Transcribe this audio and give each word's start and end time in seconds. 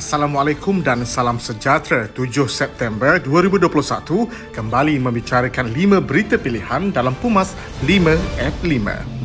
Assalamualaikum 0.00 0.80
dan 0.80 1.04
salam 1.04 1.36
sejahtera 1.36 2.08
7 2.16 2.48
September 2.48 3.20
2021 3.20 4.24
kembali 4.56 4.96
membicarakan 4.96 5.68
5 5.76 6.00
berita 6.00 6.40
pilihan 6.40 6.88
dalam 6.88 7.12
Pumas 7.20 7.52
5 7.84 8.16
at 8.40 8.56
5. 8.64 9.19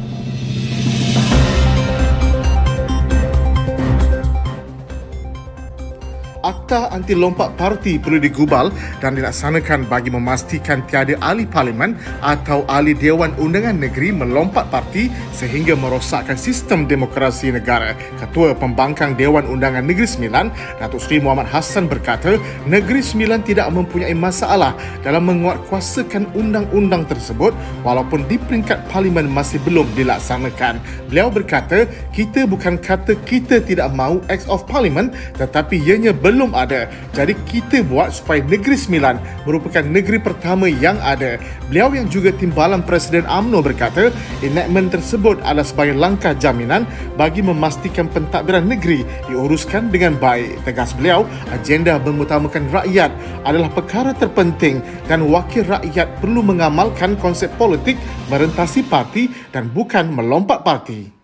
Akta 6.46 6.94
anti 6.94 7.18
lompat 7.18 7.58
parti 7.58 7.98
perlu 7.98 8.22
digubal 8.22 8.70
dan 9.02 9.18
dilaksanakan 9.18 9.90
bagi 9.90 10.14
memastikan 10.14 10.86
tiada 10.86 11.18
ahli 11.18 11.50
parlimen 11.50 11.98
atau 12.22 12.62
ahli 12.70 12.94
Dewan 12.94 13.34
Undangan 13.42 13.74
Negeri 13.74 14.14
melompat 14.14 14.70
parti 14.70 15.10
sehingga 15.34 15.74
merosakkan 15.74 16.38
sistem 16.38 16.86
demokrasi 16.86 17.50
negara. 17.50 17.98
Ketua 18.22 18.54
Pembangkang 18.54 19.18
Dewan 19.18 19.50
Undangan 19.50 19.90
Negeri 19.90 20.06
Sembilan, 20.06 20.54
Datuk 20.78 21.02
Seri 21.02 21.18
Muhammad 21.18 21.50
Hassan 21.50 21.90
berkata, 21.90 22.38
Negeri 22.70 23.02
Sembilan 23.02 23.42
tidak 23.42 23.74
mempunyai 23.74 24.14
masalah 24.14 24.78
dalam 25.02 25.26
menguatkuasakan 25.26 26.30
undang-undang 26.38 27.10
tersebut 27.10 27.58
walaupun 27.82 28.22
di 28.30 28.38
peringkat 28.38 28.86
parlimen 28.94 29.26
masih 29.34 29.58
belum 29.66 29.90
dilaksanakan. 29.98 30.78
Beliau 31.10 31.34
berkata, 31.34 31.90
kita 32.14 32.46
bukan 32.46 32.78
kata 32.78 33.18
kita 33.26 33.66
tidak 33.66 33.90
mahu 33.98 34.22
Acts 34.30 34.46
of 34.46 34.62
Parliament 34.70 35.10
tetapi 35.42 35.82
ianya 35.82 36.14
belum 36.14 36.35
belum 36.36 36.52
ada. 36.52 36.92
Jadi 37.16 37.32
kita 37.48 37.80
buat 37.88 38.12
supaya 38.12 38.44
Negeri 38.44 38.76
Sembilan 38.76 39.16
merupakan 39.48 39.82
negeri 39.88 40.20
pertama 40.20 40.68
yang 40.68 41.00
ada. 41.00 41.40
Beliau 41.72 41.96
yang 41.96 42.12
juga 42.12 42.36
timbalan 42.36 42.84
Presiden 42.84 43.24
AMNO 43.24 43.64
berkata, 43.64 44.12
enactment 44.44 44.92
tersebut 44.92 45.40
adalah 45.48 45.64
sebagai 45.64 45.96
langkah 45.96 46.36
jaminan 46.36 46.84
bagi 47.16 47.40
memastikan 47.40 48.12
pentadbiran 48.12 48.68
negeri 48.68 49.08
diuruskan 49.32 49.88
dengan 49.88 50.20
baik. 50.20 50.68
Tegas 50.68 50.92
beliau, 51.00 51.24
agenda 51.56 51.96
mengutamakan 51.96 52.68
rakyat 52.70 53.16
adalah 53.48 53.72
perkara 53.72 54.12
terpenting 54.12 54.84
dan 55.08 55.24
wakil 55.32 55.64
rakyat 55.64 56.20
perlu 56.20 56.44
mengamalkan 56.44 57.16
konsep 57.16 57.48
politik 57.56 57.96
merentasi 58.28 58.84
parti 58.84 59.32
dan 59.56 59.72
bukan 59.72 60.12
melompat 60.12 60.62
parti. 60.68 61.15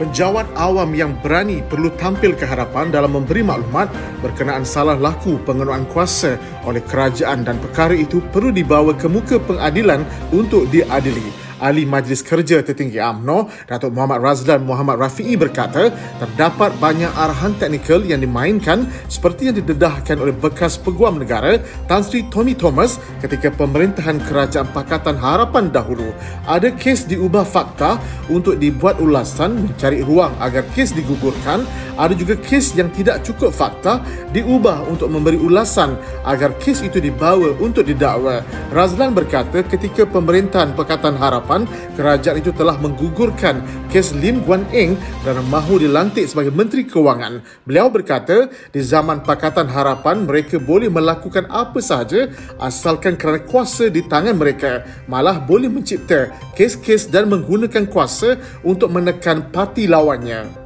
Penjawat 0.00 0.48
awam 0.56 0.96
yang 0.96 1.12
berani 1.20 1.60
perlu 1.60 1.92
tampil 2.00 2.32
ke 2.32 2.48
hadapan 2.48 2.88
dalam 2.88 3.12
memberi 3.20 3.44
maklumat 3.44 3.92
berkenaan 4.24 4.64
salah 4.64 4.96
laku 4.96 5.36
pengenuan 5.44 5.84
kuasa 5.92 6.40
oleh 6.64 6.80
kerajaan 6.88 7.44
dan 7.44 7.60
perkara 7.60 7.92
itu 7.92 8.24
perlu 8.32 8.48
dibawa 8.48 8.96
ke 8.96 9.04
muka 9.12 9.36
pengadilan 9.36 10.00
untuk 10.32 10.64
diadili. 10.72 11.49
Ahli 11.60 11.84
Majlis 11.84 12.24
Kerja 12.24 12.64
Tertinggi 12.64 12.96
AMNO, 12.96 13.52
Datuk 13.68 13.92
Muhammad 13.92 14.24
Razlan 14.24 14.64
Muhammad 14.64 14.96
Rafi'i 14.96 15.36
berkata, 15.36 15.92
terdapat 16.16 16.72
banyak 16.80 17.12
arahan 17.12 17.52
teknikal 17.60 18.00
yang 18.00 18.24
dimainkan 18.24 18.88
seperti 19.12 19.52
yang 19.52 19.60
didedahkan 19.60 20.16
oleh 20.16 20.32
bekas 20.32 20.80
peguam 20.80 21.20
negara 21.20 21.60
Tan 21.84 22.00
Sri 22.00 22.24
Tommy 22.32 22.56
Thomas 22.56 22.96
ketika 23.20 23.52
pemerintahan 23.52 24.16
Kerajaan 24.24 24.72
Pakatan 24.72 25.20
Harapan 25.20 25.68
dahulu. 25.68 26.16
Ada 26.48 26.72
kes 26.72 27.04
diubah 27.04 27.44
fakta 27.44 28.00
untuk 28.32 28.56
dibuat 28.56 28.96
ulasan 28.96 29.68
mencari 29.68 30.00
ruang 30.00 30.32
agar 30.40 30.64
kes 30.72 30.96
digugurkan. 30.96 31.68
Ada 32.00 32.16
juga 32.16 32.32
kes 32.40 32.72
yang 32.80 32.88
tidak 32.96 33.20
cukup 33.28 33.52
fakta 33.52 34.00
diubah 34.32 34.88
untuk 34.88 35.12
memberi 35.12 35.36
ulasan 35.36 36.00
agar 36.24 36.56
kes 36.56 36.80
itu 36.80 36.96
dibawa 36.96 37.52
untuk 37.60 37.84
didakwa. 37.84 38.40
Razlan 38.72 39.12
berkata 39.12 39.60
ketika 39.60 40.08
pemerintahan 40.08 40.72
Pakatan 40.72 41.18
harapan 41.20 41.49
kerajaan 41.98 42.38
itu 42.38 42.54
telah 42.54 42.78
menggugurkan 42.78 43.62
kes 43.90 44.14
Lim 44.14 44.46
Guan 44.46 44.62
Eng 44.70 44.94
kerana 45.26 45.42
mahu 45.50 45.82
dilantik 45.82 46.28
sebagai 46.30 46.54
Menteri 46.54 46.86
Kewangan. 46.86 47.42
Beliau 47.66 47.90
berkata, 47.90 48.46
di 48.70 48.80
zaman 48.84 49.26
Pakatan 49.26 49.66
Harapan 49.66 50.28
mereka 50.28 50.62
boleh 50.62 50.86
melakukan 50.86 51.50
apa 51.50 51.82
sahaja 51.82 52.30
asalkan 52.62 53.18
kerana 53.18 53.42
kuasa 53.42 53.90
di 53.90 54.06
tangan 54.06 54.38
mereka. 54.38 54.86
Malah 55.10 55.42
boleh 55.42 55.66
mencipta 55.66 56.30
kes-kes 56.54 57.10
dan 57.10 57.26
menggunakan 57.26 57.88
kuasa 57.90 58.38
untuk 58.62 58.92
menekan 58.92 59.50
parti 59.50 59.90
lawannya. 59.90 60.59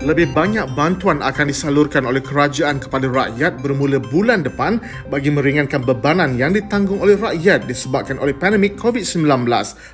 Lebih 0.00 0.32
banyak 0.32 0.64
bantuan 0.72 1.20
akan 1.20 1.52
disalurkan 1.52 2.08
oleh 2.08 2.24
kerajaan 2.24 2.80
kepada 2.80 3.04
rakyat 3.04 3.60
bermula 3.60 4.00
bulan 4.00 4.40
depan 4.40 4.80
bagi 5.12 5.28
meringankan 5.28 5.84
bebanan 5.84 6.40
yang 6.40 6.56
ditanggung 6.56 7.04
oleh 7.04 7.20
rakyat 7.20 7.68
disebabkan 7.68 8.16
oleh 8.16 8.32
pandemik 8.32 8.80
COVID-19. 8.80 9.44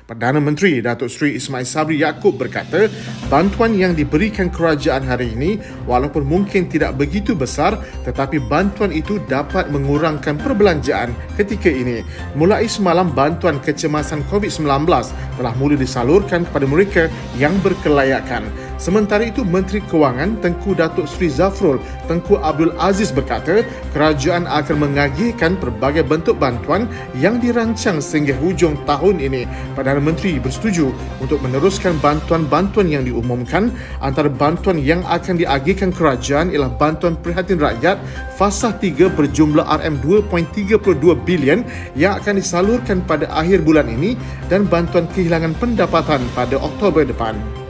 Perdana 0.07 0.39
Menteri 0.39 0.79
Datuk 0.79 1.11
Seri 1.11 1.35
Ismail 1.35 1.67
Sabri 1.67 1.99
Yaakob 1.99 2.39
berkata, 2.39 2.87
bantuan 3.27 3.75
yang 3.75 3.99
diberikan 3.99 4.47
kerajaan 4.47 5.03
hari 5.03 5.35
ini 5.35 5.59
walaupun 5.83 6.23
mungkin 6.23 6.71
tidak 6.71 6.95
begitu 6.95 7.35
besar 7.35 7.75
tetapi 8.07 8.39
bantuan 8.47 8.95
itu 8.95 9.19
dapat 9.27 9.67
mengurangkan 9.75 10.39
perbelanjaan 10.39 11.11
ketika 11.35 11.67
ini. 11.67 11.99
Mulai 12.39 12.63
semalam 12.71 13.11
bantuan 13.11 13.59
kecemasan 13.59 14.23
COVID-19 14.31 14.87
telah 15.35 15.53
mula 15.59 15.75
disalurkan 15.75 16.47
kepada 16.47 16.63
mereka 16.63 17.03
yang 17.35 17.51
berkelayakan. 17.59 18.47
Sementara 18.77 19.25
itu, 19.25 19.41
Menteri 19.41 19.81
Kewangan 19.81 20.37
Tengku 20.37 20.77
Datuk 20.77 21.09
Sri 21.09 21.33
Zafrul 21.33 21.81
Tengku 22.05 22.37
Abdul 22.37 22.77
Aziz 22.77 23.09
berkata, 23.09 23.65
kerajaan 23.91 24.45
akan 24.45 24.77
mengagihkan 24.85 25.57
pelbagai 25.57 26.05
bentuk 26.05 26.37
bantuan 26.37 26.85
yang 27.17 27.41
dirancang 27.41 27.97
sehingga 27.97 28.37
hujung 28.37 28.77
tahun 28.85 29.17
ini. 29.17 29.49
Perdana 29.73 29.97
Menteri 29.97 30.37
bersetuju 30.37 30.93
untuk 31.17 31.41
meneruskan 31.41 31.97
bantuan-bantuan 31.99 32.87
yang 32.87 33.03
diumumkan. 33.03 33.73
Antara 33.97 34.29
bantuan 34.29 34.77
yang 34.77 35.01
akan 35.09 35.41
diagihkan 35.41 35.89
kerajaan 35.89 36.53
ialah 36.53 36.69
bantuan 36.69 37.17
prihatin 37.17 37.57
rakyat 37.57 37.97
fasa 38.37 38.71
3 38.71 39.09
berjumlah 39.17 39.65
RM2.32 39.65 41.01
bilion 41.25 41.65
yang 41.97 42.21
akan 42.21 42.37
disalurkan 42.37 43.01
pada 43.03 43.25
akhir 43.33 43.65
bulan 43.65 43.89
ini 43.89 44.13
dan 44.47 44.69
bantuan 44.69 45.09
kehilangan 45.11 45.57
pendapatan 45.57 46.21
pada 46.37 46.61
Oktober 46.61 47.01
depan. 47.01 47.66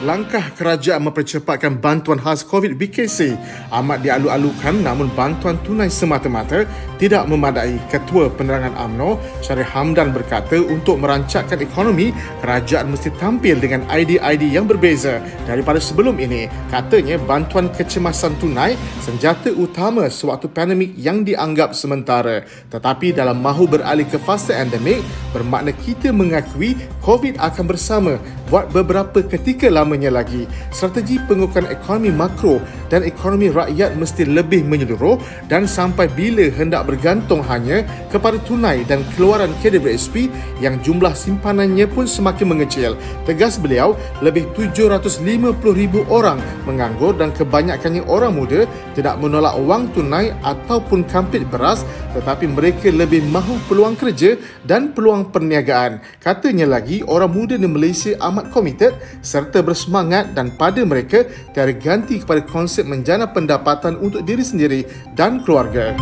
Langkah 0.00 0.48
kerajaan 0.56 1.04
mempercepatkan 1.04 1.76
bantuan 1.76 2.16
khas 2.16 2.40
COVID 2.48 2.72
BKC 2.80 3.36
amat 3.68 4.00
dialu-alukan 4.00 4.80
namun 4.80 5.12
bantuan 5.12 5.60
tunai 5.60 5.92
semata-mata 5.92 6.64
tidak 6.96 7.24
memadai. 7.28 7.76
Ketua 7.88 8.28
Penerangan 8.32 8.76
AMNO 8.76 9.16
Syarif 9.40 9.68
Hamdan 9.72 10.12
berkata 10.12 10.60
untuk 10.60 11.00
merancangkan 11.00 11.60
ekonomi, 11.64 12.12
kerajaan 12.44 12.92
mesti 12.92 13.08
tampil 13.16 13.56
dengan 13.56 13.84
ID-ID 13.88 14.52
yang 14.52 14.68
berbeza 14.68 15.20
daripada 15.44 15.80
sebelum 15.80 16.16
ini. 16.20 16.48
Katanya 16.68 17.16
bantuan 17.20 17.72
kecemasan 17.72 18.36
tunai 18.40 18.76
senjata 19.00 19.52
utama 19.52 20.08
sewaktu 20.08 20.48
pandemik 20.52 20.92
yang 20.96 21.24
dianggap 21.24 21.72
sementara. 21.72 22.44
Tetapi 22.68 23.16
dalam 23.16 23.40
mahu 23.40 23.68
beralih 23.68 24.04
ke 24.08 24.20
fase 24.20 24.52
endemik, 24.52 25.00
bermakna 25.32 25.72
kita 25.72 26.12
mengakui 26.12 26.76
COVID 27.00 27.40
akan 27.40 27.64
bersama 27.64 28.12
buat 28.52 28.68
beberapa 28.74 29.24
ketika 29.24 29.72
lamanya 29.90 30.22
lagi. 30.22 30.46
Strategi 30.70 31.18
pengukuran 31.26 31.66
ekonomi 31.66 32.14
makro 32.14 32.62
dan 32.86 33.02
ekonomi 33.02 33.50
rakyat 33.50 33.98
mesti 33.98 34.22
lebih 34.22 34.62
menyeluruh 34.62 35.18
dan 35.50 35.66
sampai 35.66 36.06
bila 36.06 36.46
hendak 36.54 36.86
bergantung 36.86 37.42
hanya 37.42 37.82
kepada 38.14 38.38
tunai 38.46 38.86
dan 38.86 39.02
keluaran 39.18 39.50
KWSP 39.58 40.30
yang 40.62 40.78
jumlah 40.86 41.10
simpanannya 41.10 41.90
pun 41.90 42.06
semakin 42.06 42.54
mengecil. 42.54 42.94
Tegas 43.26 43.58
beliau, 43.58 43.98
lebih 44.22 44.46
750,000 44.54 46.06
orang 46.06 46.38
menganggur 46.62 47.10
dan 47.18 47.34
kebanyakannya 47.34 48.06
orang 48.06 48.38
muda 48.38 48.70
tidak 48.94 49.18
menolak 49.18 49.58
wang 49.66 49.90
tunai 49.90 50.30
ataupun 50.46 51.02
kampit 51.10 51.42
beras 51.50 51.82
tetapi 52.14 52.46
mereka 52.46 52.94
lebih 52.94 53.26
mahu 53.26 53.58
peluang 53.66 53.98
kerja 53.98 54.38
dan 54.62 54.94
peluang 54.94 55.34
perniagaan. 55.34 55.98
Katanya 56.22 56.78
lagi, 56.78 57.02
orang 57.06 57.30
muda 57.30 57.54
di 57.58 57.66
Malaysia 57.66 58.14
amat 58.30 58.50
komited 58.54 58.94
serta 59.24 59.64
bersemangat 59.80 60.36
dan 60.36 60.52
pada 60.52 60.84
mereka 60.84 61.24
tiada 61.56 61.72
ganti 61.72 62.20
kepada 62.20 62.44
konsep 62.44 62.84
menjana 62.84 63.24
pendapatan 63.24 63.96
untuk 63.96 64.28
diri 64.28 64.44
sendiri 64.44 64.84
dan 65.16 65.40
keluarga. 65.40 65.96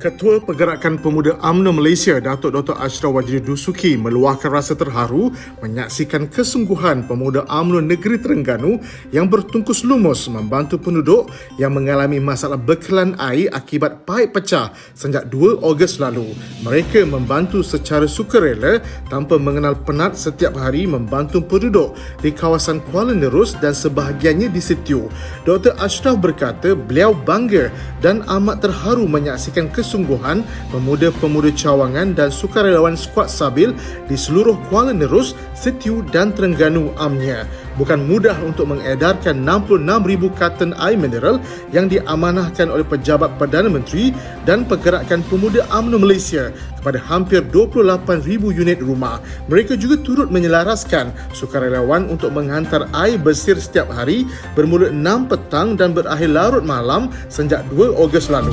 Ketua 0.00 0.40
Pergerakan 0.40 0.96
Pemuda 0.96 1.36
UMNO 1.44 1.76
Malaysia 1.76 2.16
Datuk 2.24 2.56
Dr. 2.56 2.72
Ashraf 2.80 3.20
Wajidi 3.20 3.44
Dusuki 3.44 4.00
meluahkan 4.00 4.48
rasa 4.48 4.72
terharu 4.72 5.28
menyaksikan 5.60 6.24
kesungguhan 6.24 7.04
pemuda 7.04 7.44
UMNO 7.44 7.84
Negeri 7.84 8.16
Terengganu 8.16 8.80
yang 9.12 9.28
bertungkus 9.28 9.84
lumus 9.84 10.24
membantu 10.32 10.80
penduduk 10.80 11.28
yang 11.60 11.76
mengalami 11.76 12.16
masalah 12.16 12.56
bekalan 12.56 13.12
air 13.20 13.52
akibat 13.52 14.08
paip 14.08 14.32
pecah 14.32 14.72
sejak 14.96 15.28
2 15.28 15.60
Ogos 15.60 16.00
lalu. 16.00 16.32
Mereka 16.64 17.04
membantu 17.04 17.60
secara 17.60 18.08
sukarela 18.08 18.80
tanpa 19.12 19.36
mengenal 19.36 19.76
penat 19.76 20.16
setiap 20.16 20.56
hari 20.56 20.88
membantu 20.88 21.44
penduduk 21.44 21.92
di 22.24 22.32
kawasan 22.32 22.80
Kuala 22.88 23.12
Nerus 23.12 23.52
dan 23.60 23.76
sebahagiannya 23.76 24.48
di 24.48 24.64
Sitiu. 24.64 25.12
Dr. 25.44 25.76
Ashraf 25.76 26.16
berkata 26.16 26.72
beliau 26.72 27.12
bangga 27.12 27.68
dan 28.00 28.24
amat 28.24 28.64
terharu 28.64 29.04
menyaksikan 29.04 29.68
kesungguhan 29.68 29.89
kesungguhan 29.90 30.46
pemuda-pemuda 30.70 31.50
cawangan 31.58 32.14
dan 32.14 32.30
sukarelawan 32.30 32.94
skuad 32.94 33.26
Sabil 33.26 33.74
di 34.06 34.14
seluruh 34.14 34.54
Kuala 34.70 34.94
Nerus, 34.94 35.34
Setiu 35.58 36.06
dan 36.14 36.30
Terengganu 36.30 36.94
amnya. 36.94 37.50
Bukan 37.74 38.06
mudah 38.06 38.38
untuk 38.46 38.70
mengedarkan 38.70 39.42
66,000 39.42 40.38
karton 40.38 40.70
air 40.78 40.94
mineral 40.94 41.42
yang 41.74 41.90
diamanahkan 41.90 42.70
oleh 42.70 42.86
pejabat 42.86 43.34
Perdana 43.34 43.66
Menteri 43.66 44.14
dan 44.46 44.62
Pergerakan 44.62 45.26
Pemuda 45.26 45.66
UMNO 45.74 45.98
Malaysia 45.98 46.54
kepada 46.78 47.02
hampir 47.02 47.42
28,000 47.50 48.52
unit 48.52 48.78
rumah. 48.84 49.18
Mereka 49.50 49.74
juga 49.80 49.98
turut 50.00 50.28
menyelaraskan 50.28 51.10
sukarelawan 51.34 52.06
untuk 52.12 52.30
menghantar 52.30 52.86
air 52.94 53.16
bersih 53.16 53.56
setiap 53.56 53.88
hari 53.90 54.28
bermula 54.52 54.92
6 54.92 55.32
petang 55.32 55.74
dan 55.74 55.96
berakhir 55.96 56.30
larut 56.30 56.64
malam 56.64 57.08
sejak 57.32 57.64
2 57.72 57.96
Ogos 57.96 58.28
lalu. 58.28 58.52